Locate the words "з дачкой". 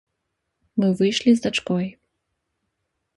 1.39-1.85